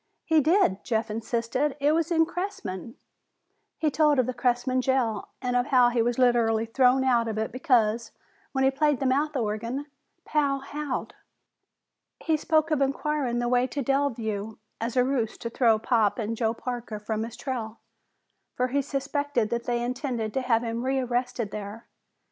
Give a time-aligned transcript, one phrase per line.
[0.25, 1.77] "He did," Jeff insisted.
[1.79, 2.95] "It was in Cressman"
[3.77, 7.37] He told of the Cressman jail and of how he was literally thrown out of
[7.37, 8.11] it because,
[8.51, 9.85] when he played the mouth organ,
[10.25, 11.13] Pal howled.
[12.19, 16.35] He spoke of inquiring the way to Delview as a ruse to throw Pop and
[16.35, 17.79] Joe Parker from his trail,
[18.55, 21.85] for he suspected that they had intended to have him rearrested there.